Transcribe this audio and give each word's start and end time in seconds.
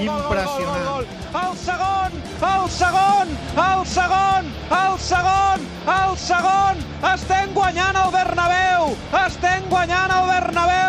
Impressionant. 0.00 1.06
El 1.40 1.56
segon, 1.60 2.16
el 2.50 2.68
segon, 2.76 3.32
el 3.64 3.86
segon, 3.86 4.52
el 4.80 4.98
segon, 4.98 5.66
el 5.96 6.16
segon. 6.26 6.84
Estem 7.14 7.54
guanyant 7.54 8.02
el 8.04 8.12
Bernabéu, 8.16 8.94
estem 9.24 9.68
guanyant 9.72 10.18
el 10.18 10.30
Bernabéu. 10.34 10.79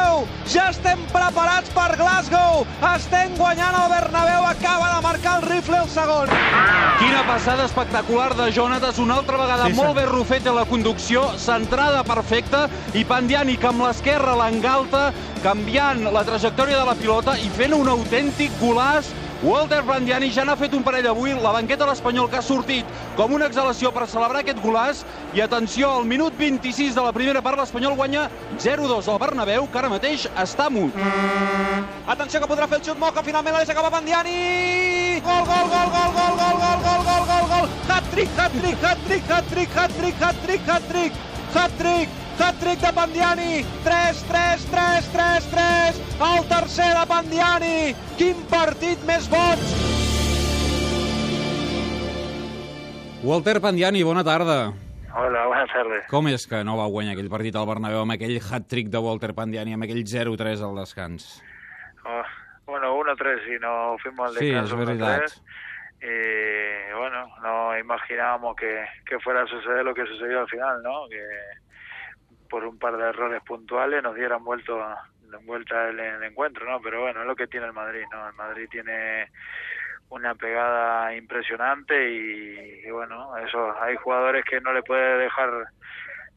Ja 0.51 0.65
estem 0.67 0.99
preparats 1.13 1.69
per 1.71 1.93
Glasgow. 1.95 2.65
Estem 2.89 3.37
guanyant 3.37 3.77
el 3.77 3.85
Bernabéu, 3.93 4.43
acaba 4.49 4.89
de 4.97 5.01
marcar 5.05 5.35
el 5.39 5.45
rifle 5.47 5.77
el 5.79 5.87
segon. 5.87 6.33
Quina 6.99 7.21
passada 7.23 7.63
espectacular 7.69 8.35
de 8.35 8.49
Jonatas, 8.51 8.99
una 8.99 9.15
altra 9.21 9.37
vegada 9.39 9.69
Sí, 9.69 9.77
molt 9.79 10.01
Rufete 10.11 10.51
a 10.51 10.57
la 10.57 10.65
conducció, 10.67 11.23
centrada 11.39 12.03
perfecta, 12.03 12.65
i 12.93 13.05
Pandiani 13.07 13.55
que 13.55 13.69
amb 13.71 13.85
l'esquerra 13.85 14.35
l'engalta, 14.41 15.13
canviant 15.41 16.03
la 16.11 16.25
trajectòria 16.27 16.81
de 16.81 16.85
la 16.89 16.97
pilota 16.99 17.37
i 17.39 17.47
fent 17.55 17.77
un 17.77 17.87
autèntic 17.87 18.51
golaç. 18.59 19.07
Walter 19.41 19.81
Pandiani 19.81 20.27
ja 20.29 20.43
n'ha 20.45 20.53
fet 20.53 20.75
un 20.77 20.83
parell 20.85 21.07
avui, 21.09 21.31
la 21.33 21.51
banqueta 21.55 21.81
de 21.81 21.89
l'Espanyol 21.89 22.27
que 22.29 22.37
ha 22.37 22.43
sortit 22.45 22.85
com 23.17 23.31
una 23.33 23.47
exhalació 23.49 23.89
per 23.89 24.05
celebrar 24.05 24.43
aquest 24.43 24.61
golaç, 24.61 25.01
i 25.33 25.41
atenció, 25.41 25.89
al 25.97 26.05
minut 26.05 26.37
26 26.37 26.93
de 26.93 27.01
la 27.01 27.13
primera 27.15 27.41
part 27.41 27.57
l'Espanyol 27.57 27.97
guanya 27.97 28.27
0-2 28.61 29.09
al 29.09 29.17
Bernabéu, 29.25 29.65
que 29.65 29.81
ara 29.81 29.89
mateix 29.89 30.27
està 30.37 30.69
mut. 30.69 30.93
Atenció 32.05 32.43
que 32.43 32.51
podrà 32.53 32.69
fer 32.69 32.83
el 32.83 32.85
xut 32.85 33.01
Moca, 33.01 33.25
finalment 33.25 33.57
la 33.57 33.65
deixa 33.65 33.73
cap 33.73 33.89
a 33.89 33.93
Bandiani! 33.97 34.37
Gol, 35.25 35.43
gol, 35.49 35.67
gol, 35.73 35.93
gol, 35.97 36.15
gol, 36.21 36.37
gol, 36.37 36.57
gol, 36.61 36.81
gol, 36.85 37.05
gol, 37.09 37.29
gol, 37.33 37.51
gol! 37.55 37.77
Hat-trick, 37.89 38.37
hat-trick, 38.37 38.89
hat-trick, 38.91 39.37
hat-trick, 39.37 39.77
hat-trick, 39.81 40.25
hat-trick, 40.29 40.69
hat-trick, 40.69 41.23
hat-trick, 41.57 42.20
hat-trick 42.41 42.81
de 42.81 42.91
Pandiani! 42.93 43.53
3, 43.85 44.23
3, 44.27 44.65
3, 44.71 45.09
3, 45.13 45.49
3! 45.51 46.01
El 46.31 46.45
tercer 46.49 46.91
de 46.97 47.05
Pandiani! 47.09 47.75
Quin 48.19 48.45
partit 48.51 49.01
més 49.09 49.27
boig! 49.31 49.65
Walter 53.23 53.59
Pandiani, 53.61 54.01
bona 54.03 54.23
tarda. 54.25 54.73
Hola, 55.13 55.45
buenas 55.45 55.69
tardes. 55.69 56.05
Com 56.09 56.29
és 56.31 56.45
que 56.47 56.63
no 56.65 56.77
va 56.79 56.87
guanyar 56.89 57.13
aquell 57.13 57.29
partit 57.29 57.55
al 57.59 57.67
Bernabéu 57.69 58.01
amb 58.01 58.15
aquell 58.15 58.37
hat-trick 58.39 58.89
de 58.89 59.01
Walter 59.03 59.33
Pandiani, 59.37 59.75
amb 59.75 59.85
aquell 59.85 60.01
0-3 60.07 60.63
al 60.65 60.79
descans? 60.79 61.27
Oh, 62.07 62.23
bueno, 62.65 62.95
1-3 62.97 63.55
y 63.55 63.59
nos 63.59 64.01
fuimos 64.01 64.29
al 64.31 64.37
Sí, 64.37 64.45
descanso 64.47 64.79
es 64.79 64.87
verdad. 64.87 65.21
1-3. 65.21 65.41
Y 66.01 66.93
bueno, 66.97 67.27
no 67.43 67.77
imaginábamos 67.77 68.55
que, 68.55 68.85
que 69.05 69.19
fuera 69.19 69.43
a 69.43 69.47
suceder 69.47 69.85
lo 69.85 69.93
que 69.93 70.05
sucedió 70.07 70.39
al 70.39 70.47
final, 70.47 70.81
¿no? 70.81 71.07
Que 71.09 71.21
por 72.51 72.65
un 72.65 72.77
par 72.77 72.97
de 72.97 73.09
errores 73.09 73.41
puntuales 73.43 74.03
nos 74.03 74.13
dieran 74.13 74.43
vuelto 74.43 74.77
vuelta 75.45 75.87
el, 75.89 76.23
encuentro, 76.23 76.69
¿no? 76.69 76.81
Pero 76.81 77.01
bueno, 77.01 77.21
es 77.21 77.27
lo 77.27 77.35
que 77.35 77.47
tiene 77.47 77.65
el 77.65 77.73
Madrid, 77.73 78.03
¿no? 78.11 78.27
El 78.27 78.35
Madrid 78.35 78.67
tiene 78.69 79.31
una 80.09 80.35
pegada 80.35 81.15
impresionante 81.15 82.11
y, 82.11 82.91
bueno, 82.91 83.35
eso 83.37 83.73
hay 83.81 83.95
jugadores 83.95 84.43
que 84.43 84.59
no 84.59 84.73
le 84.73 84.83
puede 84.83 85.17
dejar 85.19 85.49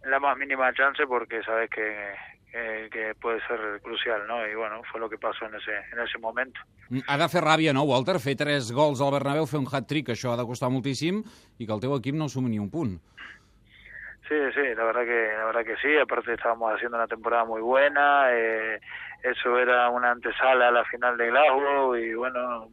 la 0.05 0.21
más 0.21 0.39
mínima 0.39 0.73
chance 0.75 1.05
porque 1.09 1.43
sabes 1.43 1.69
que, 1.71 2.15
que, 2.53 3.15
puede 3.21 3.45
ser 3.49 3.81
crucial, 3.83 4.27
¿no? 4.29 4.47
Y 4.47 4.55
bueno, 4.55 4.81
fue 4.93 5.01
lo 5.01 5.11
que 5.11 5.19
pasó 5.19 5.47
en 5.47 5.57
ese 5.57 5.75
en 5.93 5.99
ese 5.99 6.19
momento. 6.19 6.61
Ha 7.09 7.19
de 7.19 7.29
fer 7.29 7.45
no, 7.75 7.83
Walter? 7.83 8.21
Fer 8.21 8.37
tres 8.37 8.71
gols 8.71 9.01
al 9.01 9.11
Bernabéu, 9.11 9.47
fer 9.47 9.59
un 9.59 9.67
hat-trick, 9.67 10.11
això 10.11 10.33
ha 10.33 10.37
de 10.37 10.47
costar 10.47 10.71
moltíssim, 10.71 11.25
i 11.59 11.67
que 11.67 11.73
el 11.73 11.81
teu 11.81 11.97
equip 11.97 12.15
no 12.15 12.29
sumi 12.29 12.51
ni 12.51 12.61
un 12.61 12.71
punt. 12.71 13.01
Sí, 14.29 14.35
sí, 14.55 14.75
la 14.75 14.85
verdad 14.85 15.03
que 15.05 15.33
la 15.37 15.45
verdad 15.45 15.65
que 15.65 15.77
sí. 15.77 15.99
Aparte 15.99 16.33
estábamos 16.33 16.73
haciendo 16.75 16.97
una 16.97 17.07
temporada 17.07 17.45
muy 17.45 17.61
buena. 17.61 18.33
Eh, 18.33 18.81
eso 19.23 19.59
era 19.59 19.89
una 19.91 20.13
antesala 20.13 20.69
a 20.69 20.71
la 20.71 20.85
final 20.87 21.17
de 21.17 21.29
Glasgow 21.29 21.95
y 21.97 22.15
bueno, 22.15 22.69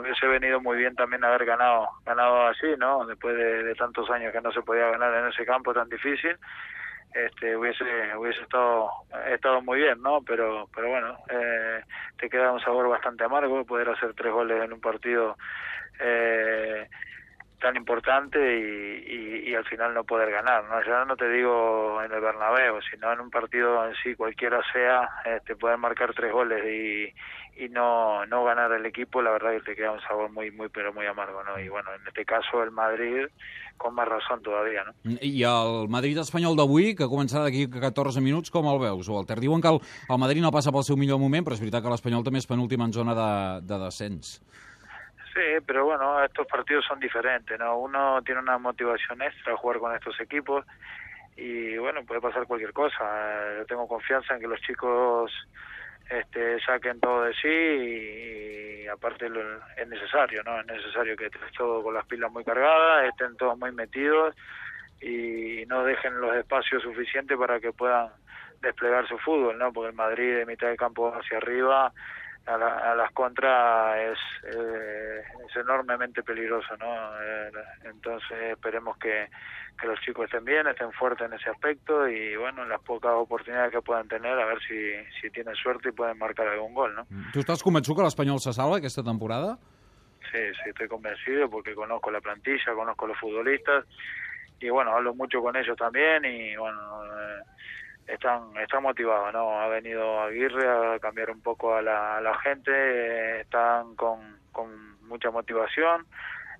hubiese 0.00 0.26
venido 0.26 0.60
muy 0.60 0.78
bien 0.78 0.94
también 0.94 1.24
haber 1.24 1.44
ganado 1.44 1.88
ganado 2.04 2.46
así, 2.46 2.66
¿no? 2.78 3.04
Después 3.06 3.36
de, 3.36 3.62
de 3.64 3.74
tantos 3.74 4.08
años 4.10 4.32
que 4.32 4.40
no 4.40 4.52
se 4.52 4.62
podía 4.62 4.88
ganar 4.90 5.14
en 5.14 5.28
ese 5.28 5.44
campo 5.44 5.74
tan 5.74 5.88
difícil. 5.88 6.36
Este, 7.12 7.56
hubiese 7.56 7.84
hubiese 8.16 8.40
estado 8.42 8.88
estado 9.28 9.60
muy 9.62 9.80
bien, 9.80 10.00
¿no? 10.00 10.22
Pero 10.22 10.68
pero 10.74 10.88
bueno, 10.88 11.18
eh, 11.28 11.82
te 12.18 12.30
queda 12.30 12.52
un 12.52 12.60
sabor 12.60 12.88
bastante 12.88 13.24
amargo 13.24 13.64
poder 13.64 13.90
hacer 13.90 14.14
tres 14.14 14.32
goles 14.32 14.62
en 14.62 14.72
un 14.72 14.80
partido 14.80 15.36
eh, 15.98 16.88
tan 17.60 17.76
importante 17.76 18.38
y, 18.38 19.50
y, 19.50 19.54
al 19.54 19.64
final 19.64 19.94
no 19.94 20.04
poder 20.04 20.30
ganar. 20.30 20.64
¿no? 20.64 20.82
Ya 20.84 21.04
no 21.04 21.16
te 21.16 21.28
digo 21.28 22.02
en 22.02 22.10
el 22.10 22.20
Bernabéu, 22.20 22.80
sino 22.90 23.12
en 23.12 23.20
un 23.20 23.30
partido 23.30 23.86
en 23.86 23.94
sí, 24.02 24.14
cualquiera 24.14 24.60
sea, 24.72 25.08
este, 25.24 25.56
poder 25.56 25.78
marcar 25.78 26.14
tres 26.14 26.32
goles 26.32 26.64
y, 26.64 27.64
y 27.64 27.68
no, 27.68 28.24
no 28.26 28.44
ganar 28.44 28.72
el 28.72 28.86
equipo, 28.86 29.22
la 29.22 29.30
verdad 29.30 29.52
que 29.52 29.60
te 29.60 29.76
queda 29.76 29.92
un 29.92 30.00
sabor 30.00 30.30
muy, 30.32 30.50
muy, 30.50 30.68
pero 30.68 30.92
muy 30.92 31.06
amargo. 31.06 31.44
¿no? 31.44 31.60
Y 31.60 31.68
bueno, 31.68 31.90
en 31.94 32.06
este 32.08 32.24
caso 32.24 32.62
el 32.62 32.70
Madrid 32.70 33.26
con 33.76 33.94
más 33.94 34.08
razón 34.08 34.42
todavía. 34.42 34.84
¿no? 34.84 34.92
I 35.20 35.42
el 35.42 35.88
Madrid 35.88 36.18
espanyol 36.20 36.56
d'avui, 36.56 36.94
que 36.96 37.08
començarà 37.08 37.46
d'aquí 37.46 37.64
a 37.64 37.82
14 37.88 38.20
minuts, 38.20 38.52
com 38.52 38.68
el 38.68 38.80
veus, 38.80 39.08
Walter? 39.08 39.38
Diuen 39.40 39.62
que 39.64 39.72
el, 39.72 39.80
el 40.08 40.20
Madrid 40.20 40.44
no 40.44 40.52
passa 40.52 40.72
pel 40.72 40.84
seu 40.84 41.00
millor 41.00 41.20
moment, 41.20 41.46
però 41.46 41.56
és 41.56 41.62
veritat 41.64 41.84
que 41.84 41.92
l'Espanyol 41.92 42.24
també 42.26 42.42
és 42.42 42.48
penúltim 42.48 42.84
en 42.84 42.92
zona 42.92 43.16
de, 43.16 43.30
de 43.64 43.80
descens. 43.80 44.36
Sí, 45.40 45.64
pero 45.66 45.86
bueno, 45.86 46.22
estos 46.22 46.46
partidos 46.46 46.84
son 46.84 47.00
diferentes, 47.00 47.58
¿no? 47.58 47.78
Uno 47.78 48.20
tiene 48.22 48.40
una 48.42 48.58
motivación 48.58 49.22
extra 49.22 49.56
jugar 49.56 49.78
con 49.78 49.94
estos 49.94 50.20
equipos 50.20 50.66
y 51.36 51.78
bueno, 51.78 52.04
puede 52.04 52.20
pasar 52.20 52.46
cualquier 52.46 52.74
cosa. 52.74 53.56
Yo 53.58 53.64
tengo 53.66 53.88
confianza 53.88 54.34
en 54.34 54.40
que 54.40 54.48
los 54.48 54.60
chicos 54.60 55.32
este, 56.10 56.60
saquen 56.60 57.00
todo 57.00 57.24
de 57.24 57.34
sí 57.34 57.48
y, 57.48 58.84
y 58.84 58.88
aparte 58.88 59.30
lo- 59.30 59.60
es 59.76 59.88
necesario, 59.88 60.42
¿no? 60.44 60.60
Es 60.60 60.66
necesario 60.66 61.16
que 61.16 61.26
estés 61.26 61.52
todo 61.56 61.82
con 61.82 61.94
las 61.94 62.06
pilas 62.06 62.30
muy 62.30 62.44
cargadas, 62.44 63.06
estén 63.08 63.36
todos 63.38 63.58
muy 63.58 63.72
metidos 63.72 64.34
y 65.00 65.64
no 65.68 65.84
dejen 65.84 66.20
los 66.20 66.36
espacios 66.36 66.82
suficientes 66.82 67.38
para 67.38 67.60
que 67.60 67.72
puedan 67.72 68.10
desplegar 68.60 69.08
su 69.08 69.18
fútbol, 69.18 69.58
¿no? 69.58 69.72
Porque 69.72 69.90
el 69.90 69.96
Madrid 69.96 70.36
de 70.36 70.46
mitad 70.46 70.68
de 70.68 70.76
campo 70.76 71.14
hacia 71.14 71.38
arriba 71.38 71.92
a, 72.54 72.58
la- 72.58 72.92
a 72.92 72.94
las 72.94 73.12
contras 73.12 73.96
es, 73.98 74.18
eh, 74.54 75.22
es 75.48 75.56
enormemente 75.56 76.22
peligroso, 76.22 76.76
¿no? 76.78 77.22
Eh, 77.22 77.50
entonces 77.84 78.38
esperemos 78.52 78.96
que, 78.98 79.28
que 79.80 79.86
los 79.86 80.00
chicos 80.00 80.24
estén 80.26 80.44
bien, 80.44 80.66
estén 80.66 80.92
fuertes 80.92 81.26
en 81.26 81.32
ese 81.34 81.50
aspecto 81.50 82.08
y 82.08 82.36
bueno, 82.36 82.62
en 82.62 82.68
las 82.68 82.80
pocas 82.82 83.12
oportunidades 83.14 83.70
que 83.72 83.82
puedan 83.82 84.08
tener, 84.08 84.38
a 84.38 84.44
ver 84.46 84.60
si, 84.62 84.76
si 85.20 85.30
tienen 85.30 85.54
suerte 85.54 85.88
y 85.90 85.92
pueden 85.92 86.18
marcar 86.18 86.48
algún 86.48 86.74
gol, 86.74 86.94
¿no? 86.94 87.06
Tu 87.32 87.40
estàs 87.40 87.62
convençut 87.62 87.96
que 87.96 88.02
l'Espanyol 88.04 88.40
se 88.40 88.52
salva 88.52 88.76
aquesta 88.78 89.02
temporada? 89.02 89.56
Sí, 90.30 90.42
sí, 90.62 90.68
estoy 90.70 90.86
convencido 90.88 91.48
porque 91.50 91.74
conozco 91.74 92.10
la 92.10 92.20
plantilla, 92.20 92.74
conozco 92.74 93.06
los 93.06 93.18
futbolistas 93.18 93.84
y 94.60 94.68
bueno, 94.68 94.92
hablo 94.92 95.14
mucho 95.14 95.40
con 95.40 95.56
ellos 95.56 95.76
también 95.76 96.24
y 96.24 96.54
bueno, 96.56 97.04
eh, 97.04 97.40
están 98.12 98.56
están 98.56 98.82
motivados, 98.82 99.32
¿no? 99.32 99.60
Ha 99.60 99.68
venido 99.68 100.20
Aguirre 100.20 100.68
a 100.68 100.98
cambiar 100.98 101.30
un 101.30 101.40
poco 101.42 101.74
a 101.74 101.82
la, 101.82 102.38
gente, 102.42 102.70
eh, 102.72 103.40
están 103.40 103.94
con, 103.96 104.38
con 104.52 105.00
mucha 105.06 105.30
motivación, 105.30 106.06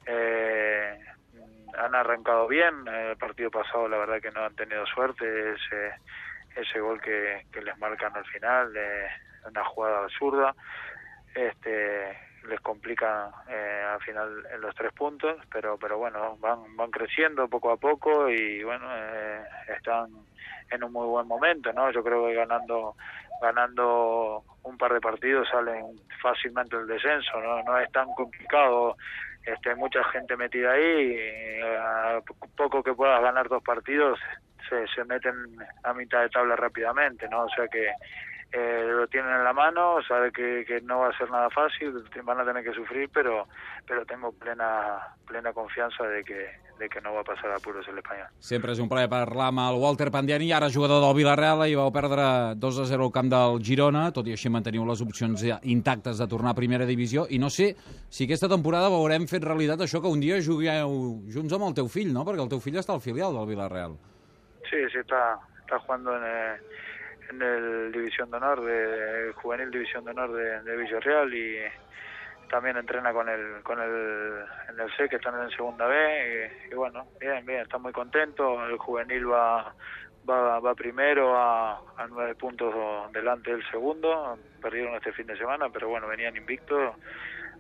eh, 0.06 0.99
han 1.76 1.94
arrancado 1.94 2.49
bien, 2.49 2.87
el 2.88 3.17
partido 3.17 3.50
pasado 3.50 3.88
la 3.88 3.99
verdad 3.99 4.20
que 4.20 4.31
no 4.31 4.44
han 4.44 4.55
tenido 4.55 4.87
suerte, 4.87 5.25
ese, 5.52 5.94
ese 6.56 6.81
gol 6.81 7.00
que, 7.00 7.47
que 7.53 7.62
les 7.62 7.76
marcan 7.79 8.17
al 8.17 8.25
final, 8.26 8.73
de 8.73 9.06
una 9.46 9.64
jugada 9.64 10.05
absurda, 10.05 10.55
este 11.35 12.31
les 12.49 12.61
complica 12.61 13.31
eh, 13.49 13.85
al 13.87 14.00
final 14.00 14.46
en 14.53 14.61
los 14.62 14.75
tres 14.75 14.93
puntos, 14.93 15.37
pero 15.53 15.79
pero 15.79 15.99
bueno, 15.99 16.37
van 16.38 16.75
van 16.76 16.91
creciendo 16.91 17.49
poco 17.49 17.70
a 17.70 17.76
poco 17.76 18.31
y 18.31 18.62
bueno, 18.64 18.87
eh, 18.96 19.43
están 19.76 20.08
en 20.70 20.84
un 20.84 20.93
muy 20.93 21.06
buen 21.06 21.26
momento, 21.26 21.72
¿no? 21.72 21.90
Yo 21.90 22.02
creo 22.02 22.26
que 22.26 22.34
ganando 22.34 22.94
ganando 23.40 24.44
un 24.62 24.76
par 24.76 24.93
de 24.93 25.00
partidos 25.00 25.49
salen 25.50 25.96
fácilmente 26.20 26.76
el 26.76 26.87
descenso, 26.87 27.40
no 27.40 27.62
no 27.62 27.78
es 27.78 27.90
tan 27.93 28.12
complicado. 28.14 28.96
Este, 29.44 29.75
mucha 29.75 30.05
gente 30.05 30.37
metida 30.37 30.72
ahí, 30.72 31.17
a 31.62 32.20
poco 32.58 32.82
que 32.82 32.93
puedas 32.93 33.22
ganar 33.22 33.49
dos 33.49 33.62
partidos 33.62 34.20
se, 34.69 34.87
se 34.88 35.05
meten 35.05 35.34
a 35.82 35.94
mitad 35.94 36.20
de 36.20 36.28
tabla 36.28 36.56
rápidamente, 36.56 37.26
¿no? 37.28 37.44
O 37.44 37.49
sea 37.49 37.67
que 37.69 37.90
eh, 38.52 38.84
lo 38.88 39.06
tienen 39.06 39.32
en 39.32 39.44
la 39.44 39.52
mano, 39.52 40.02
sabe 40.02 40.32
que, 40.32 40.64
que, 40.67 40.81
no 40.81 41.00
va 41.00 41.08
a 41.08 41.17
ser 41.17 41.31
nada 41.31 41.50
fácil, 41.50 41.93
van 42.25 42.40
a 42.40 42.44
tener 42.44 42.64
que 42.64 42.72
sufrir, 42.72 43.08
pero 43.12 43.46
pero 43.87 44.05
tengo 44.05 44.32
plena 44.32 45.14
plena 45.26 45.52
confiança 45.52 46.05
de 46.05 46.25
que, 46.25 46.50
de 46.81 46.88
que 46.88 47.03
no 47.05 47.12
va 47.15 47.23
a 47.23 47.29
passar 47.29 47.53
apuros 47.55 47.87
l'Espanyol. 47.93 48.31
Sempre 48.43 48.75
és 48.75 48.81
un 48.82 48.88
plaer 48.91 49.11
parlar 49.12 49.50
amb 49.53 49.62
el 49.67 49.79
Walter 49.82 50.09
Pandiani, 50.11 50.50
ara 50.56 50.71
jugador 50.73 51.03
del 51.05 51.15
Villarreal, 51.19 51.67
i 51.69 51.77
vau 51.79 51.93
perdre 51.94 52.25
2 52.56 52.81
a 52.82 52.87
0 52.91 53.06
al 53.06 53.15
camp 53.15 53.31
del 53.32 53.61
Girona, 53.62 54.06
tot 54.17 54.27
i 54.27 54.35
així 54.35 54.50
manteniu 54.50 54.87
les 54.88 55.05
opcions 55.05 55.44
intactes 55.62 56.19
de 56.19 56.29
tornar 56.31 56.55
a 56.55 56.59
primera 56.59 56.88
divisió, 56.88 57.27
i 57.31 57.38
no 57.38 57.53
sé 57.53 57.75
si 58.09 58.27
aquesta 58.27 58.50
temporada 58.50 58.91
veurem 58.91 59.29
fet 59.31 59.44
realitat 59.47 59.87
això 59.87 60.03
que 60.03 60.11
un 60.11 60.25
dia 60.25 60.41
jugueu 60.43 60.97
junts 61.31 61.55
amb 61.55 61.69
el 61.69 61.79
teu 61.79 61.93
fill, 61.93 62.11
no? 62.17 62.25
Perquè 62.27 62.49
el 62.49 62.55
teu 62.56 62.65
fill 62.65 62.81
està 62.81 62.97
al 62.97 63.05
filial 63.05 63.37
del 63.37 63.53
Villarreal. 63.53 63.99
Sí, 64.71 64.81
sí, 64.91 65.05
está, 65.05 65.38
está 65.62 65.79
jugando 65.85 66.17
en... 66.17 66.25
El 66.25 66.88
en 67.31 67.43
el 67.43 67.93
División 67.93 68.31
de 68.31 68.37
Honor, 68.37 68.65
de, 68.65 69.32
Juvenil 69.35 69.71
División 69.71 70.05
de 70.05 70.11
Honor 70.11 70.32
de, 70.32 70.62
de, 70.62 70.77
Villarreal 70.77 71.32
y 71.32 71.59
también 72.50 72.76
entrena 72.76 73.12
con 73.12 73.29
el 73.29 73.62
con 73.62 73.81
el 73.81 74.44
en 74.69 74.81
el 74.81 74.91
C 74.97 75.08
que 75.08 75.17
están 75.17 75.41
en 75.43 75.50
segunda 75.50 75.87
B 75.87 76.50
y, 76.70 76.75
bueno 76.75 77.06
bien 77.19 77.44
bien 77.47 77.61
está 77.61 77.79
muy 77.79 77.93
contento 77.93 78.64
el 78.67 78.76
juvenil 78.76 79.31
va 79.31 79.75
va, 80.29 80.61
va 80.61 80.75
primero 80.75 81.37
a, 81.37 81.79
a 81.97 82.06
nueve 82.08 82.35
puntos 82.35 82.75
delante 83.12 83.52
del 83.52 83.64
segundo 83.70 84.38
perdieron 84.61 84.94
este 84.94 85.12
fin 85.12 85.26
de 85.26 85.38
semana 85.38 85.69
pero 85.70 85.88
bueno 85.88 86.08
venían 86.08 86.37
invictos 86.37 86.94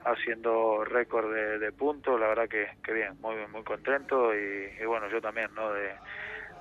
haciendo 0.04 0.84
récord 0.84 1.32
de, 1.32 1.58
de 1.58 1.72
puntos 1.72 2.18
la 2.18 2.28
verdad 2.28 2.48
que, 2.48 2.68
que 2.82 2.92
bien 2.92 3.20
muy 3.20 3.36
muy 3.48 3.62
contento 3.62 4.34
y, 4.34 4.76
y 4.80 4.84
bueno 4.84 5.08
yo 5.08 5.20
también 5.20 5.54
no 5.54 5.72
de 5.72 5.92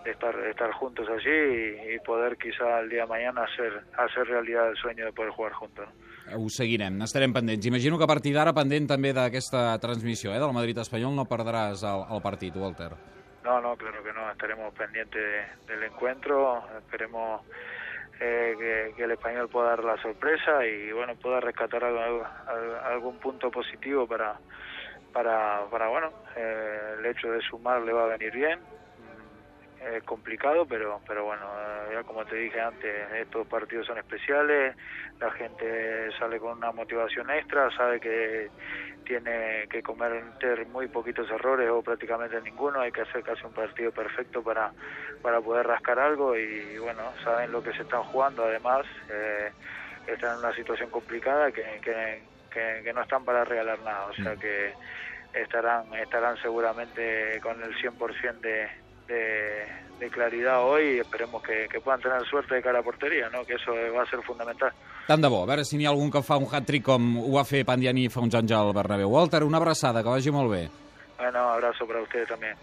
estar, 0.06 0.36
estar 0.48 0.72
juntos 0.74 1.08
allí 1.10 1.30
y, 1.30 1.96
y 1.96 2.00
poder 2.00 2.38
quizá 2.38 2.80
el 2.80 2.90
día 2.90 3.02
de 3.02 3.08
mañana 3.08 3.44
hacer, 3.44 3.82
hacer 3.98 4.28
realidad 4.28 4.70
el 4.70 4.78
sueño 4.78 5.06
de 5.06 5.14
poder 5.14 5.32
jugar 5.32 5.54
juntos. 5.54 5.88
Ho 6.36 6.50
seguirem, 6.50 7.02
estarem 7.02 7.34
pendents. 7.34 7.66
Imagino 7.66 7.98
que 7.98 8.04
a 8.04 8.08
partir 8.08 8.36
d'ara, 8.36 8.54
pendent 8.54 8.86
també 8.88 9.14
d'aquesta 9.18 9.80
transmissió 9.82 10.34
eh, 10.34 10.38
del 10.38 10.54
Madrid 10.54 10.78
espanyol, 10.78 11.16
no 11.18 11.26
perdràs 11.26 11.82
el, 11.82 12.06
el 12.14 12.22
partit, 12.22 12.56
Walter. 12.56 12.92
No, 13.44 13.60
no, 13.62 13.76
claro 13.78 14.04
que 14.04 14.14
no, 14.14 14.30
estaremos 14.30 14.74
pendientes 14.76 15.20
de, 15.20 15.74
del 15.74 15.84
encuentro, 15.90 16.64
esperemos 16.78 17.42
eh, 18.20 18.54
que, 18.60 18.94
que, 18.96 19.04
el 19.06 19.12
español 19.12 19.50
pueda 19.50 19.70
dar 19.70 19.84
la 19.84 19.98
sorpresa 20.02 20.66
y 20.66 20.92
bueno, 20.92 21.16
pueda 21.16 21.40
rescatar 21.40 21.84
algo, 21.84 22.24
algún 22.86 23.18
punto 23.18 23.50
positivo 23.50 24.06
para, 24.06 24.38
para, 25.14 25.66
para 25.72 25.88
bueno, 25.88 26.12
eh, 26.36 26.96
el 27.00 27.06
hecho 27.06 27.32
de 27.32 27.42
sumar 27.42 27.82
le 27.82 27.94
va 27.94 28.04
a 28.04 28.18
venir 28.18 28.34
bien, 28.34 28.60
es 29.82 30.04
complicado, 30.04 30.66
pero 30.66 31.00
pero 31.08 31.26
bueno, 31.26 31.46
eh, 31.46 31.94
ya 31.94 32.04
como 32.04 32.26
te 32.26 32.36
dije 32.36 32.60
antes, 32.60 33.12
estos 33.14 33.48
partidos 33.48 33.88
son 33.88 33.98
especiales, 33.98 34.76
la 35.20 35.32
gente 35.32 36.12
sale 36.18 36.40
con 36.40 36.58
una 36.58 36.72
motivación 36.72 37.30
extra, 37.30 37.70
sabe 37.76 38.00
que 38.00 38.50
tiene 39.06 39.68
que 39.70 39.82
cometer 39.82 40.68
muy 40.68 40.88
poquitos 40.88 41.30
errores 41.32 41.70
o 41.70 41.82
prácticamente 41.82 42.40
ninguno, 42.42 42.82
hay 42.82 42.92
que 42.92 43.02
hacer 43.02 43.24
casi 43.24 43.44
un 43.46 43.54
partido 43.54 43.92
perfecto 43.92 44.44
para, 44.44 44.72
para 45.22 45.42
poder 45.42 45.66
rascar 45.66 45.98
algo 45.98 46.38
y 46.38 46.78
bueno, 46.78 47.02
saben 47.24 47.52
lo 47.52 47.64
que 47.64 47.74
se 47.74 47.82
están 47.84 48.04
jugando, 48.04 48.44
además 48.44 48.86
eh, 49.10 49.52
están 50.08 50.34
en 50.34 50.40
una 50.46 50.54
situación 50.56 50.90
complicada 50.90 51.52
que, 51.52 51.64
que, 51.82 52.22
que, 52.52 52.82
que 52.84 52.94
no 52.94 53.02
están 53.02 53.26
para 53.26 53.46
regalar 53.46 53.80
nada, 53.80 54.06
o 54.08 54.14
sea 54.14 54.36
que 54.36 54.74
estarán 55.34 55.94
estarán 55.94 56.38
seguramente 56.38 57.40
con 57.42 57.62
el 57.64 57.76
100% 57.76 58.40
de 58.42 58.90
de, 59.10 59.66
de 60.00 60.10
claridad 60.10 60.64
hoy 60.64 60.96
y 60.96 61.00
esperemos 61.00 61.44
que, 61.44 61.68
que 61.70 61.80
puedan 61.80 62.02
tener 62.02 62.24
suerte 62.26 62.56
de 62.56 62.62
cara 62.62 62.80
a 62.80 62.84
portería, 62.84 63.30
¿no? 63.30 63.44
que 63.46 63.54
eso 63.54 63.72
va 63.96 64.04
a 64.04 64.10
ser 64.10 64.22
fundamental. 64.24 64.72
Tant 65.08 65.22
de 65.22 65.28
bo, 65.28 65.44
a 65.44 65.50
veure 65.50 65.66
si 65.66 65.78
n'hi 65.78 65.88
ha 65.88 65.94
algun 65.94 66.12
que 66.14 66.22
fa 66.24 66.38
un 66.38 66.48
hat-trick 66.50 66.86
com 66.86 67.16
ho 67.24 67.32
va 67.36 67.46
fer 67.48 67.66
Pandiani 67.66 68.08
fa 68.14 68.22
uns 68.22 68.36
anys 68.38 68.54
al 68.54 68.74
Bernabéu. 68.74 69.10
Walter, 69.12 69.44
una 69.44 69.58
abraçada, 69.58 70.04
que 70.04 70.10
vagi 70.10 70.32
molt 70.32 70.52
bé. 70.54 70.68
Bueno, 71.20 71.40
abrazo 71.50 71.86
para 71.86 72.02
ustedes 72.02 72.30
también. 72.30 72.56